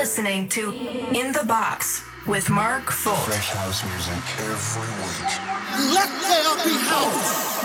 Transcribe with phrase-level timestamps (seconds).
[0.00, 0.72] listening to
[1.12, 3.18] In the Box with Mark Volt.
[3.18, 5.28] Fresh house music every week.
[5.92, 7.60] Let there be house.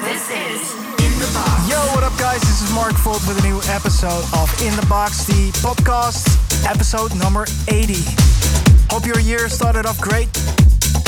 [0.00, 0.72] This is
[1.04, 1.68] In the Box.
[1.68, 2.40] Yo, what up, guys?
[2.40, 6.24] This is Mark Volt with a new episode of In the Box, the podcast,
[6.64, 7.92] episode number 80.
[8.88, 10.32] Hope your year started off great.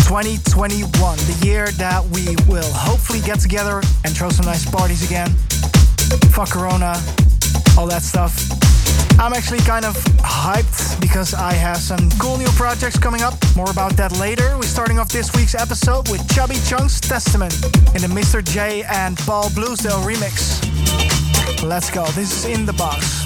[0.05, 5.31] 2021, the year that we will hopefully get together and throw some nice parties again.
[6.37, 7.01] Fuck Corona,
[7.79, 8.76] all that stuff.
[9.19, 13.35] I'm actually kind of hyped because I have some cool new projects coming up.
[13.57, 14.57] More about that later.
[14.57, 17.55] We're starting off this week's episode with Chubby Chunk's Testament
[17.95, 18.45] in the Mr.
[18.45, 20.63] J and Paul Bluesdale remix.
[21.63, 22.05] Let's go.
[22.13, 23.26] This is in the box.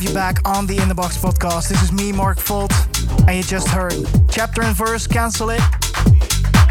[0.00, 1.68] have you back on the In the Box podcast.
[1.68, 2.72] This is me, Mark Volt,
[3.28, 3.92] and you just heard
[4.30, 5.60] Chapter and Verse, Cancel It.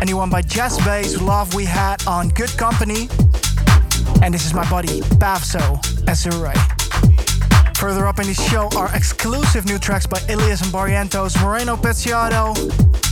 [0.02, 3.08] A new one by Jazz Bass, Love We Had on Good Company.
[4.24, 6.54] And this is my buddy, Pavso, Azure.
[7.76, 12.58] Further up in the show are exclusive new tracks by Illyus and Barrientos, Moreno Pezzolato,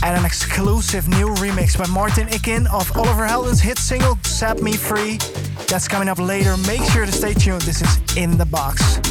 [0.02, 4.72] and an exclusive new remix by Martin Ikin of Oliver Heldens' hit single Set Me
[4.72, 5.18] Free.
[5.68, 6.56] That's coming up later.
[6.66, 7.62] Make sure to stay tuned.
[7.62, 9.07] This is In the Box.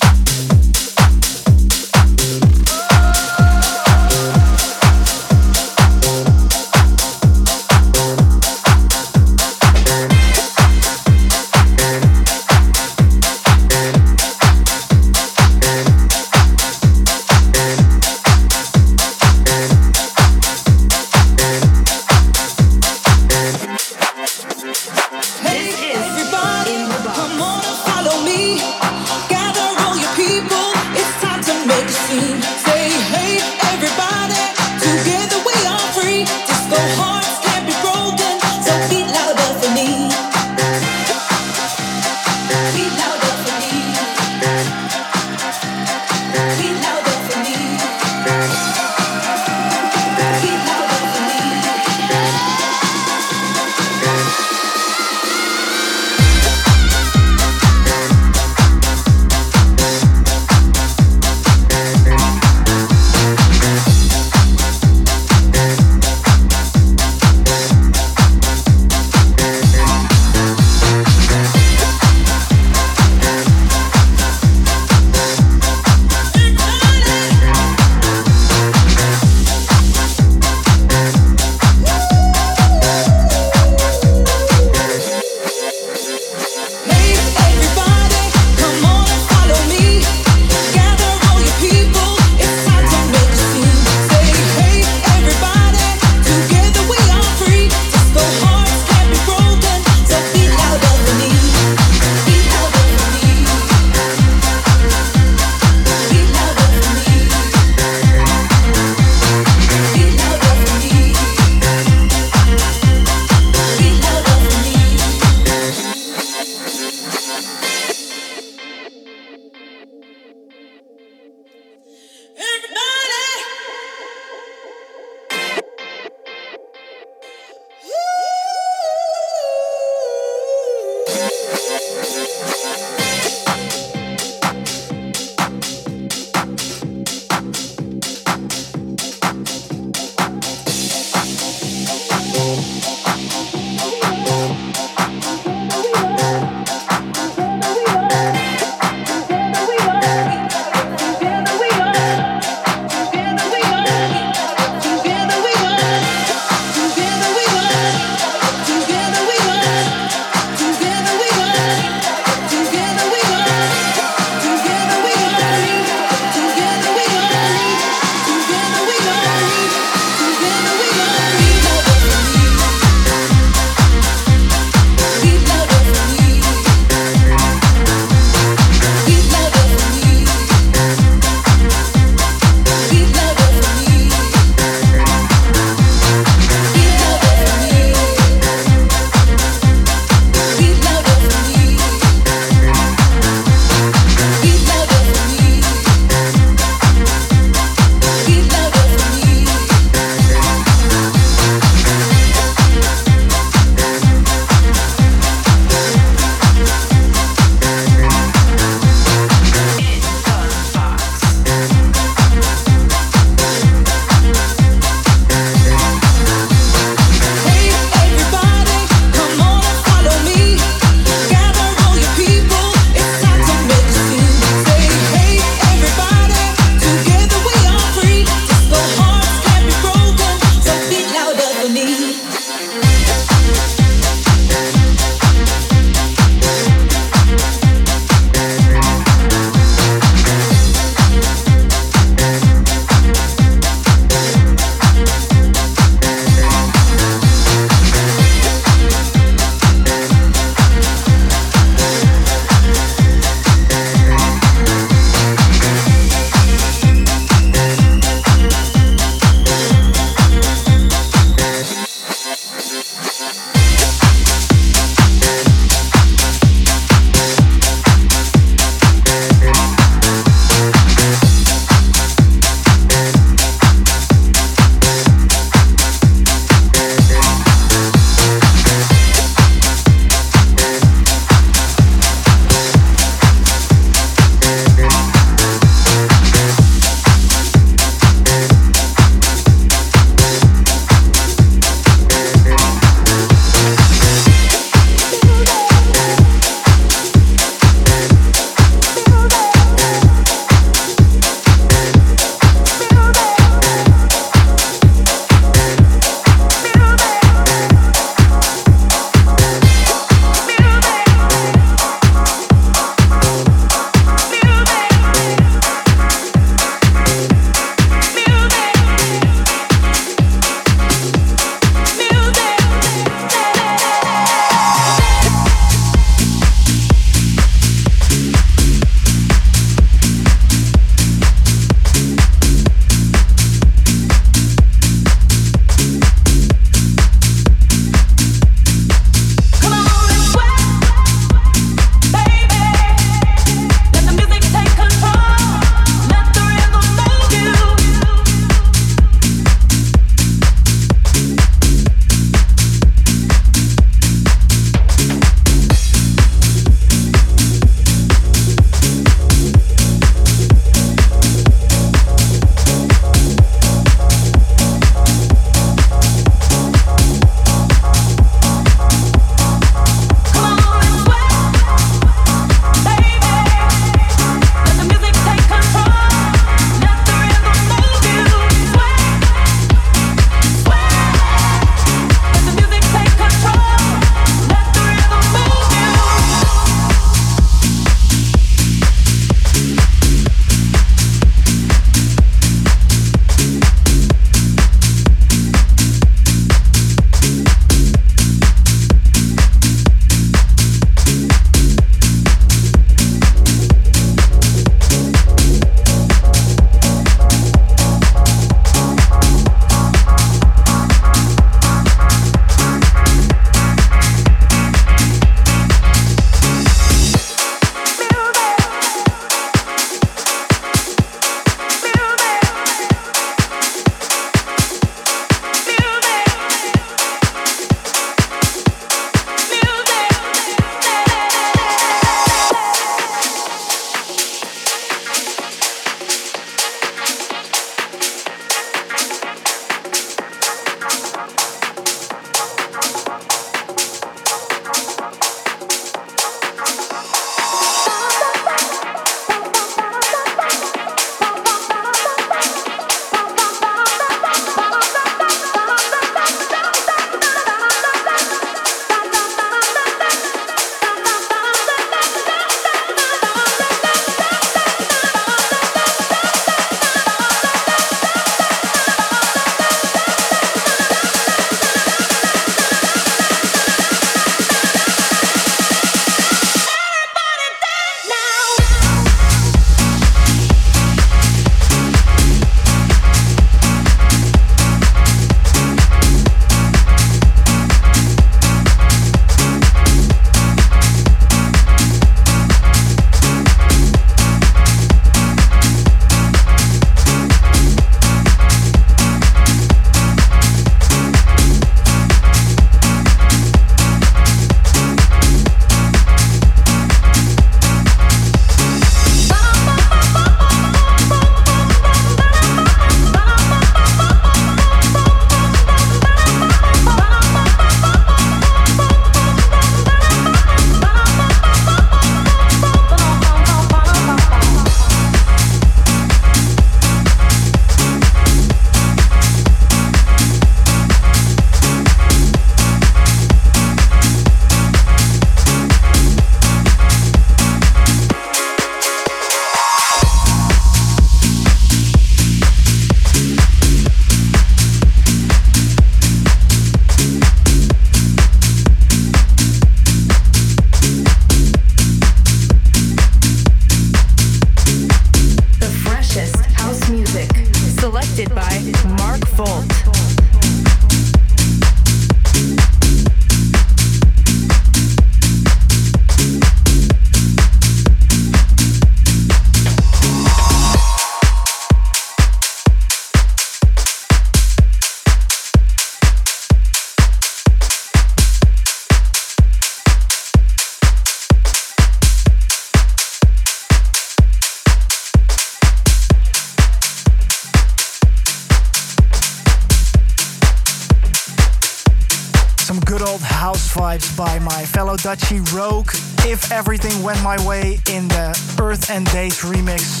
[595.04, 595.90] Dutchie Rogue.
[596.24, 600.00] If everything went my way in the Earth and Days remix.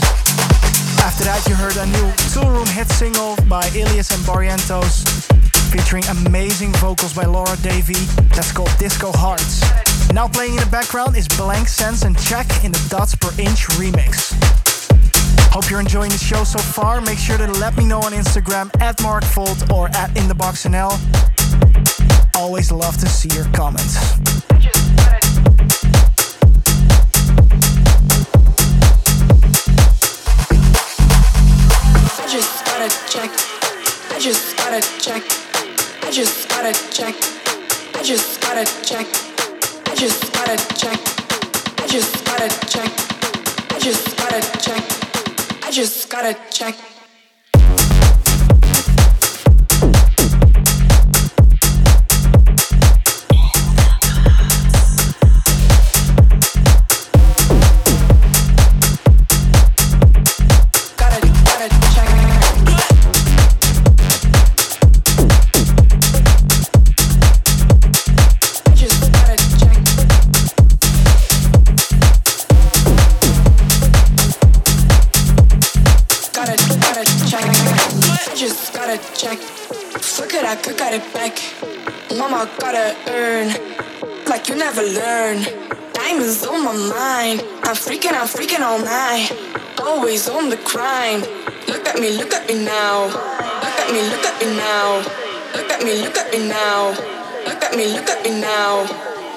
[1.04, 5.04] After that, you heard a new Toolroom hit single by Illyus and Barrientos,
[5.70, 8.00] featuring amazing vocals by Laura Davy.
[8.32, 9.60] That's called Disco Hearts.
[10.14, 13.68] Now playing in the background is Blank Sense and Check in the Dots per Inch
[13.76, 14.32] remix.
[15.52, 17.02] Hope you're enjoying the show so far.
[17.02, 20.96] Make sure to let me know on Instagram at MarkVolt or at InTheBoxNL.
[22.36, 23.98] Always love to see your comments.
[34.24, 35.22] Just gotta check.
[36.02, 37.14] I just gotta check.
[37.94, 39.06] I just gotta check.
[39.86, 40.98] I just gotta check.
[41.78, 42.90] I just gotta check.
[43.70, 44.82] I just gotta check.
[45.62, 46.93] I just gotta check.
[85.36, 85.46] I
[86.06, 87.74] just gotta check.
[87.84, 89.30] freaking, I'm freaking all night.
[89.80, 91.22] Always on the grind.
[91.68, 93.06] Look at me, look at me now.
[93.06, 94.98] Look at me, look at me now.
[95.54, 96.90] Look at me, look at me now.
[97.46, 98.82] Look at me, look at me now.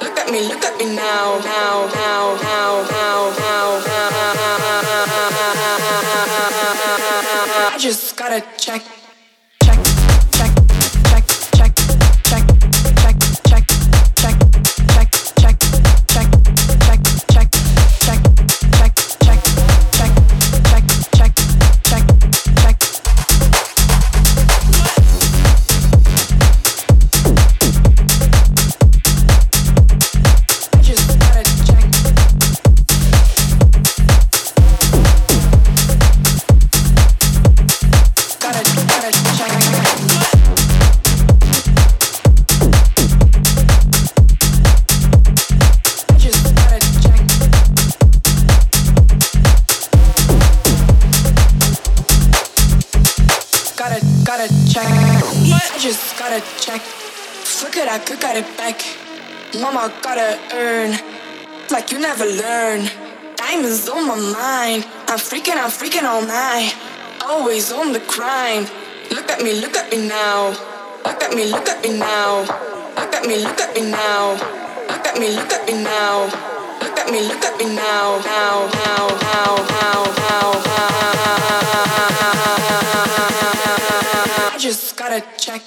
[0.01, 1.39] Look at me, look at me now.
[1.39, 3.77] Now, now, now, now, now, now.
[7.73, 8.96] I just gotta check.
[59.61, 60.91] Mama gotta earn
[61.71, 62.89] like you never learn.
[63.37, 64.85] Diamonds on my mind.
[65.07, 66.75] I'm freaking, I'm freaking all night.
[67.23, 68.69] Always on the grind.
[69.11, 70.49] Look at me, look at me now.
[71.05, 72.41] Look at me, look at me now.
[72.99, 74.33] Look at me, look at me now.
[74.91, 76.25] Look at me, look at me now.
[76.81, 78.19] Look at me, look at me now.
[78.25, 80.66] Now, now, now, now, now.
[85.37, 85.61] Check,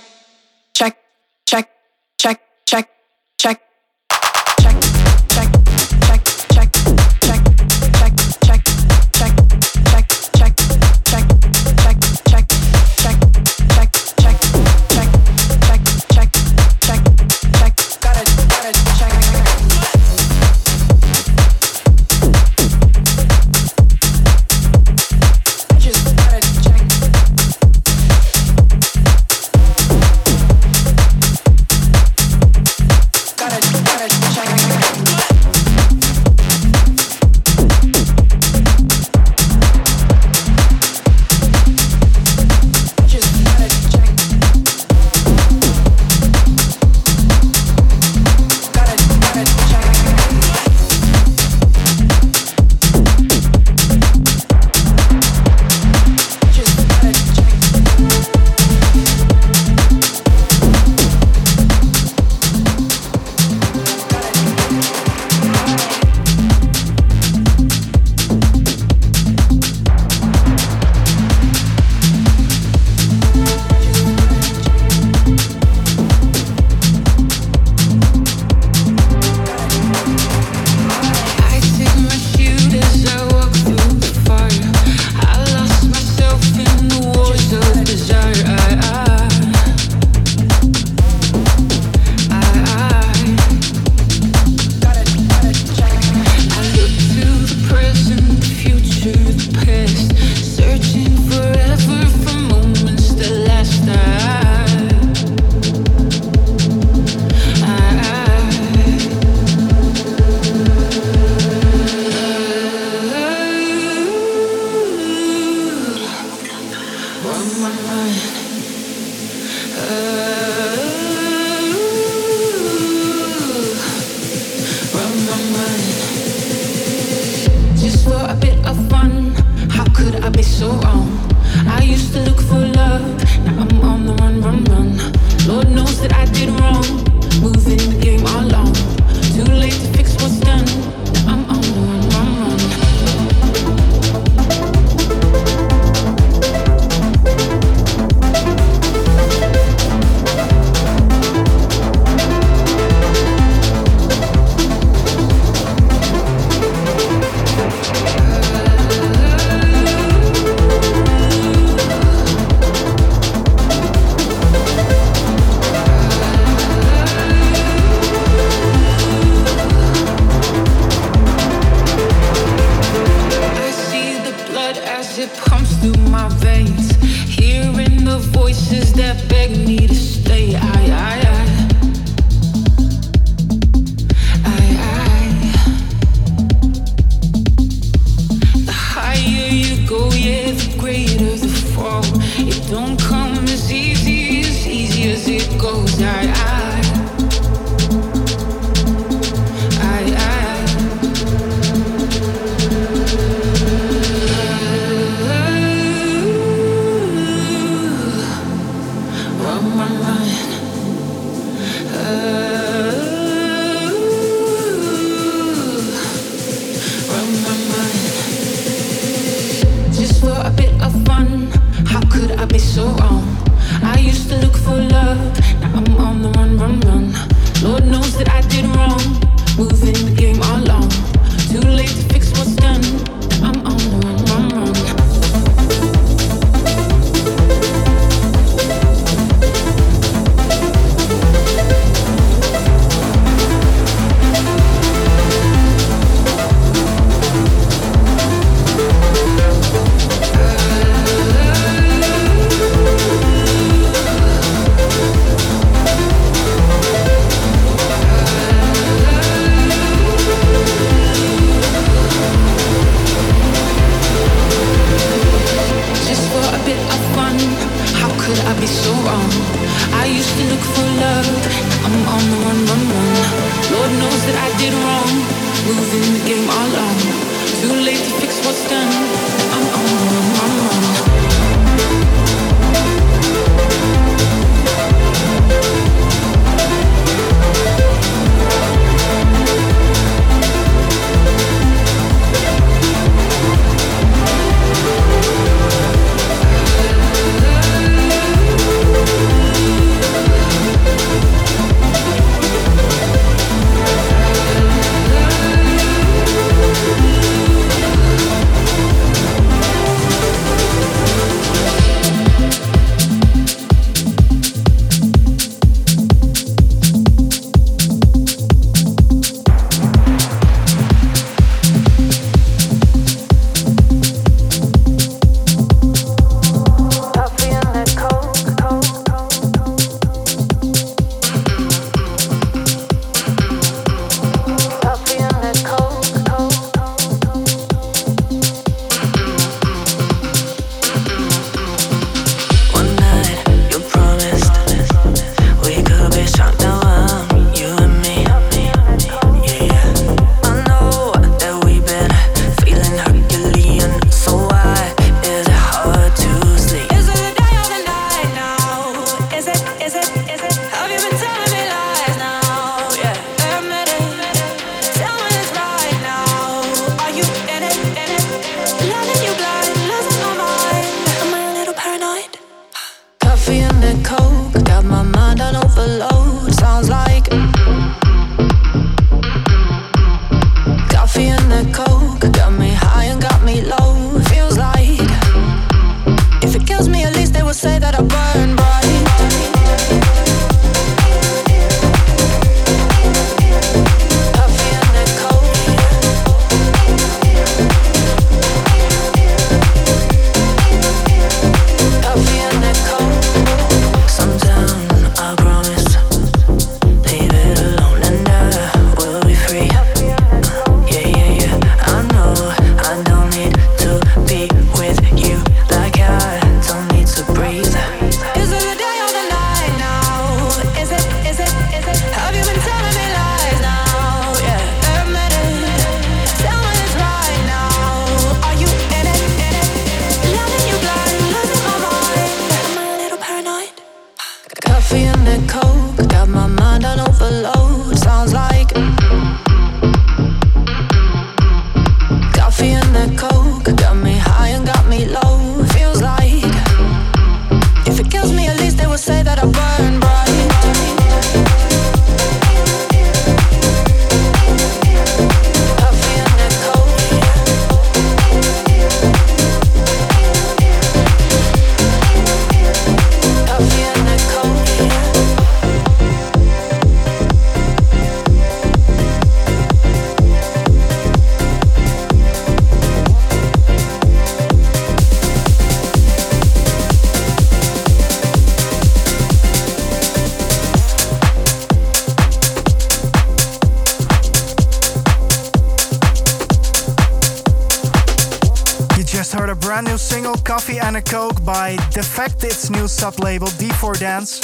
[493.00, 494.40] Sub label, D4 Dance.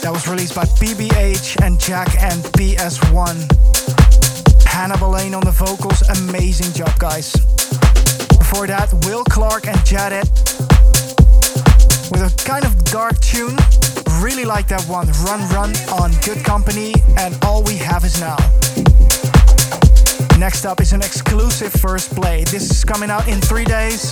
[0.00, 3.36] That was released by PBH and Jack and PS1.
[4.64, 7.30] Hannibal Lane on the vocals, amazing job, guys.
[8.40, 10.24] Before that, Will Clark and Jadet
[12.10, 13.58] with a kind of dark tune.
[14.24, 18.38] Really like that one, Run Run on Good Company, and All We Have Is Now.
[20.38, 22.44] Next up is an exclusive first play.
[22.44, 24.10] This is coming out in three days.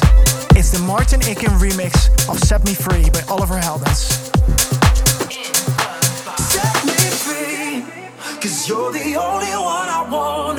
[0.61, 4.29] It's the Martin Ikin remix of Set Me Free by Oliver Heldens.
[6.39, 8.11] Set me free,
[8.43, 10.59] cause you're the only one I want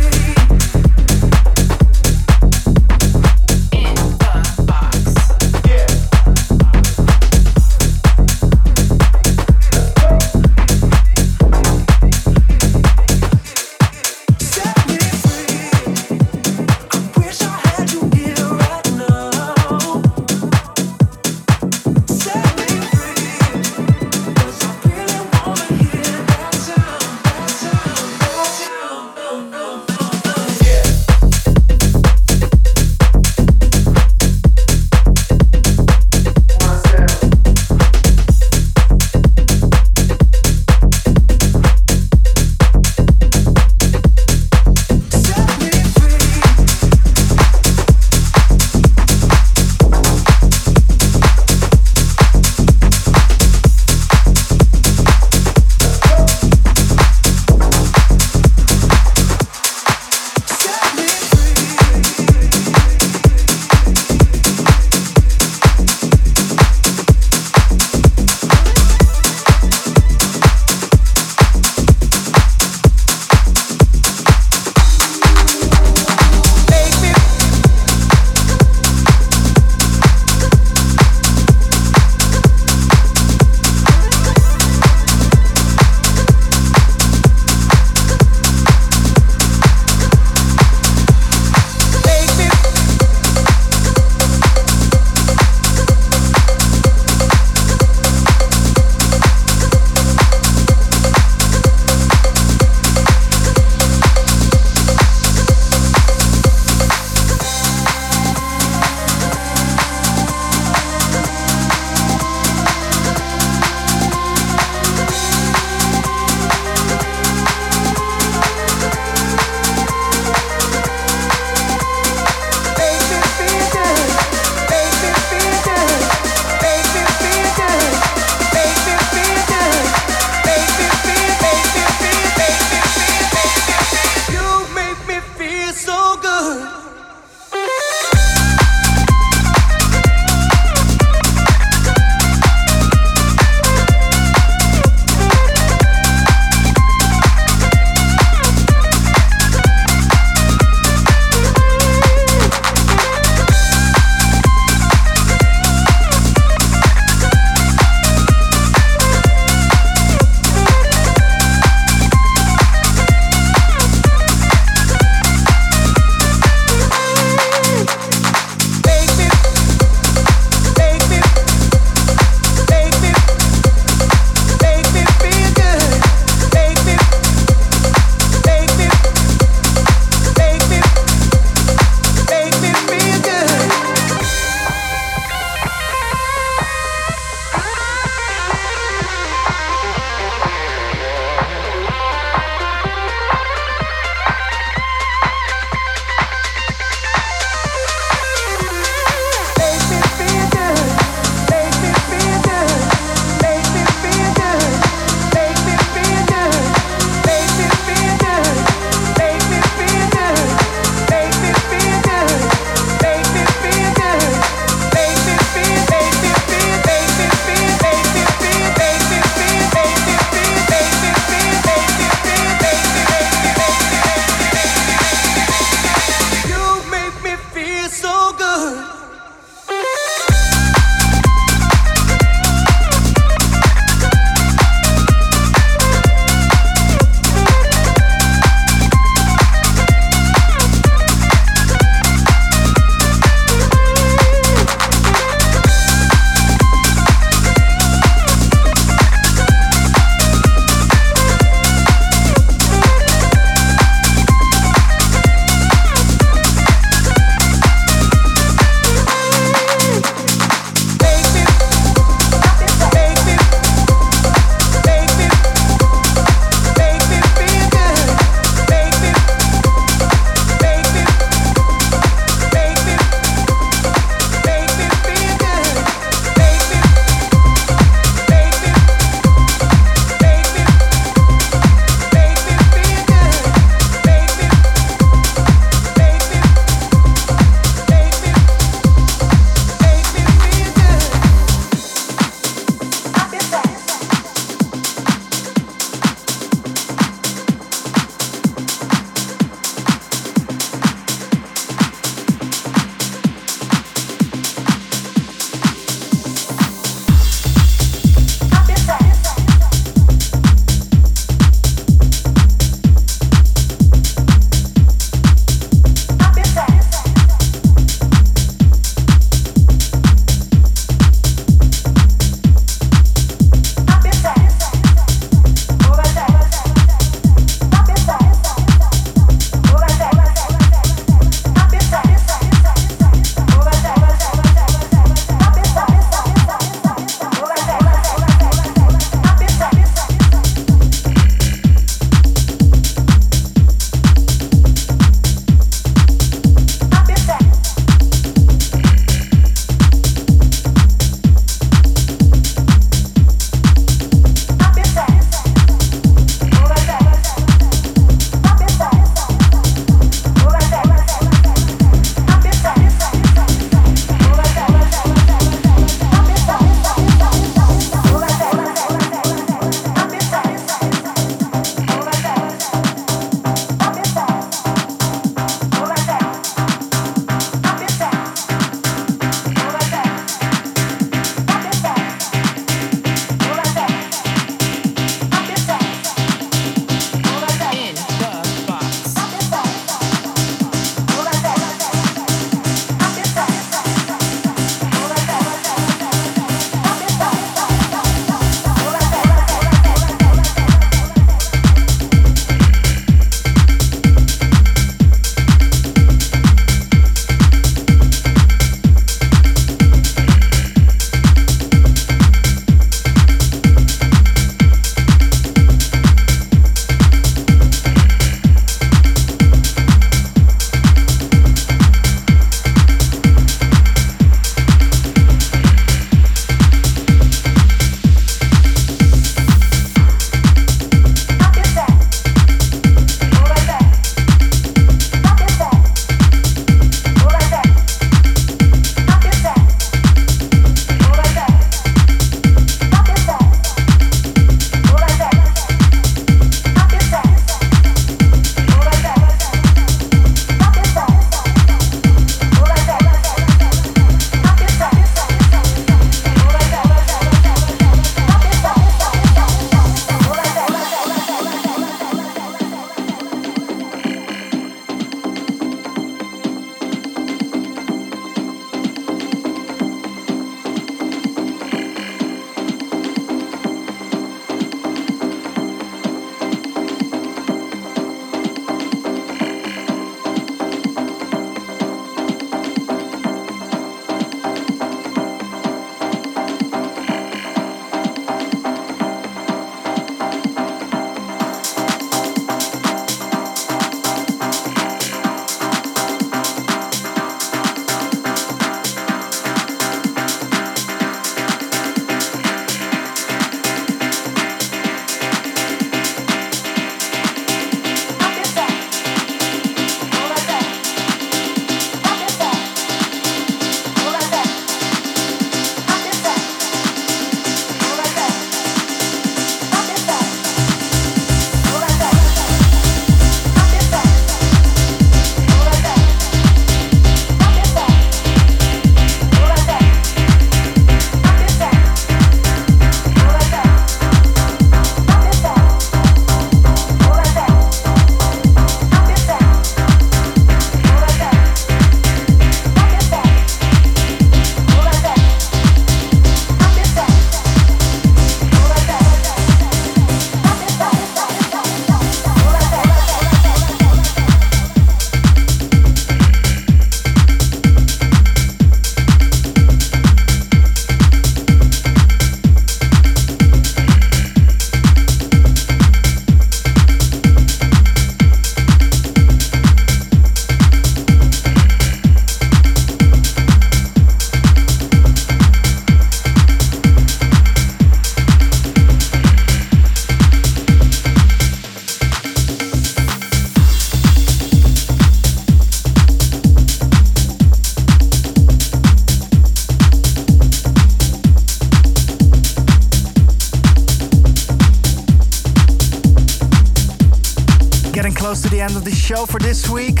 [598.58, 600.00] the end of the show for this week.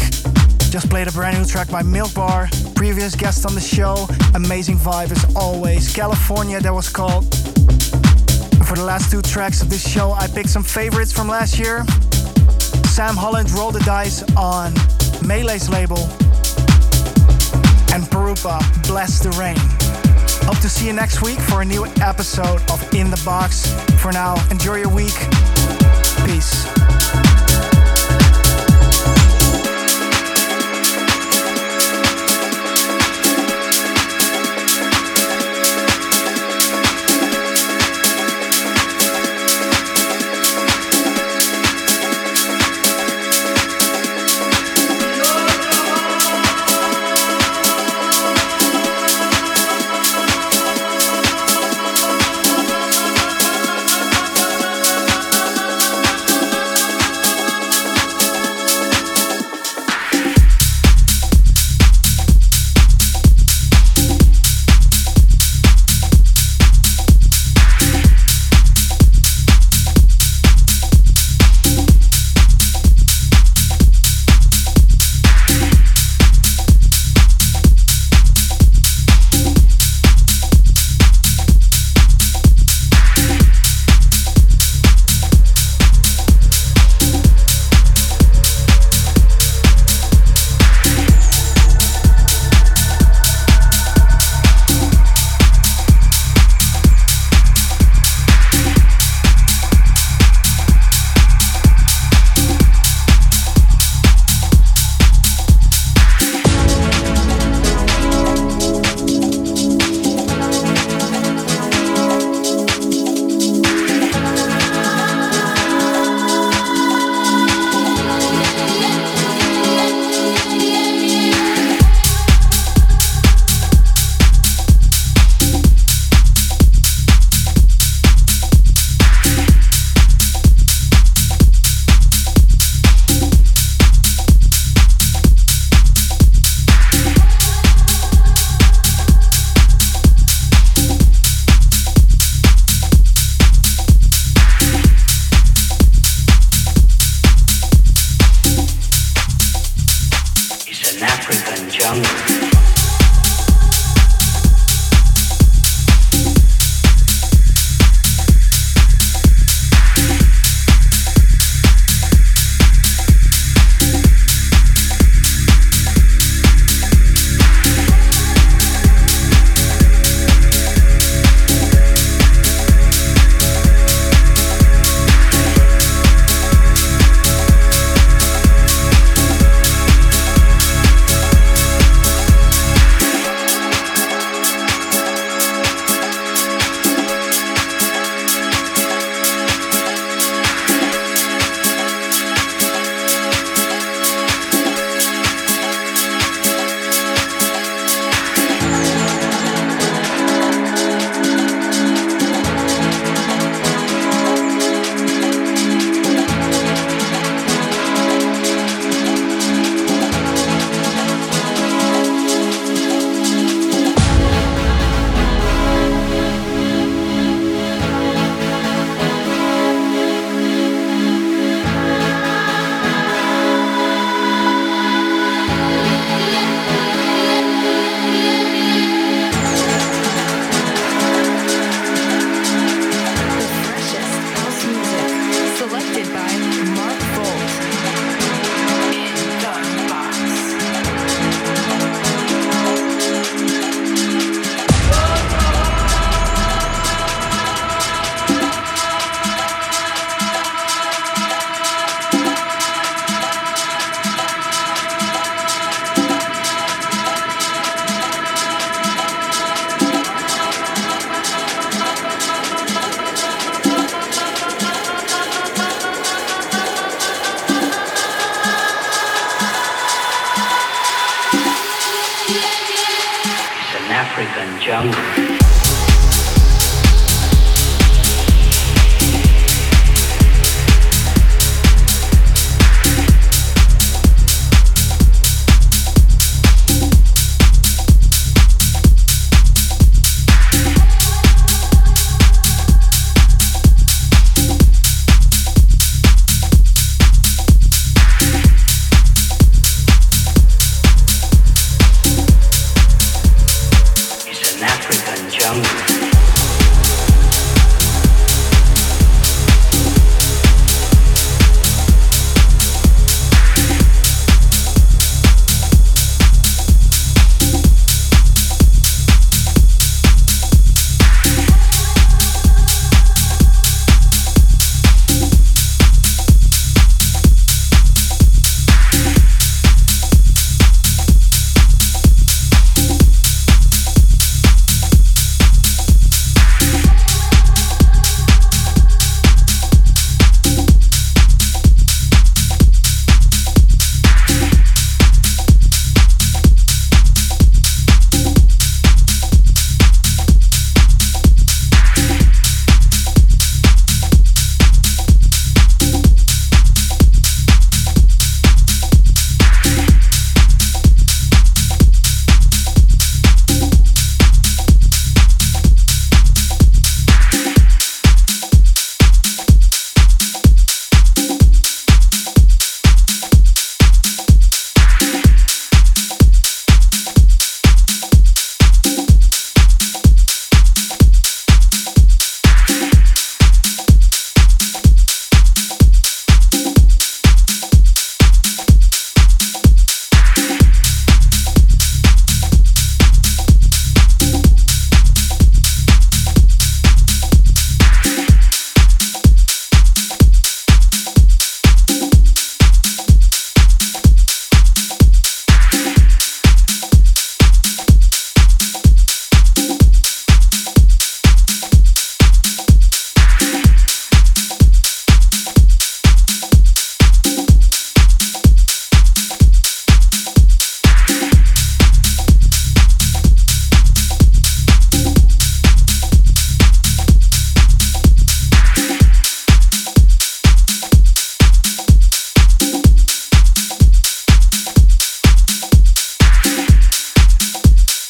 [0.70, 4.08] Just played a brand new track by Milk Bar, previous guest on the show.
[4.34, 5.94] Amazing vibe as always.
[5.94, 7.22] California, that was called.
[8.66, 11.84] For the last two tracks of this show, I picked some favorites from last year.
[12.86, 14.72] Sam Holland rolled the dice on
[15.22, 16.02] Melee's label.
[17.94, 19.56] And Perupa, Bless the Rain.
[20.48, 23.70] Hope to see you next week for a new episode of In the Box.
[24.02, 25.14] For now, enjoy your week.
[26.26, 26.77] Peace.